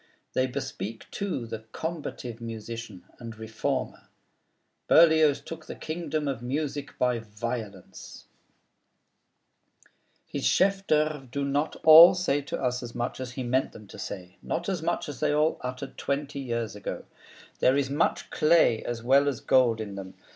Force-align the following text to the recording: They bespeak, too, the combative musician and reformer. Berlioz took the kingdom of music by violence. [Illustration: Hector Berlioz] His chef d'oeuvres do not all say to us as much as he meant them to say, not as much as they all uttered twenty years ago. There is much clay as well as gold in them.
They 0.33 0.47
bespeak, 0.47 1.05
too, 1.11 1.45
the 1.45 1.65
combative 1.73 2.41
musician 2.41 3.03
and 3.19 3.37
reformer. 3.37 4.07
Berlioz 4.87 5.39
took 5.39 5.67
the 5.67 5.75
kingdom 5.75 6.27
of 6.27 6.41
music 6.41 6.97
by 6.97 7.19
violence. 7.19 8.25
[Illustration: 10.33 10.33
Hector 10.33 10.33
Berlioz] 10.33 10.33
His 10.33 10.45
chef 10.47 10.87
d'oeuvres 10.87 11.29
do 11.31 11.45
not 11.45 11.75
all 11.83 12.15
say 12.15 12.41
to 12.41 12.59
us 12.59 12.81
as 12.81 12.95
much 12.95 13.19
as 13.19 13.33
he 13.33 13.43
meant 13.43 13.73
them 13.73 13.85
to 13.85 13.99
say, 13.99 14.37
not 14.41 14.67
as 14.67 14.81
much 14.81 15.07
as 15.07 15.19
they 15.19 15.33
all 15.33 15.59
uttered 15.61 15.99
twenty 15.99 16.39
years 16.39 16.75
ago. 16.75 17.05
There 17.59 17.77
is 17.77 17.91
much 17.91 18.31
clay 18.31 18.83
as 18.83 19.03
well 19.03 19.27
as 19.27 19.39
gold 19.39 19.79
in 19.79 19.93
them. 19.93 20.15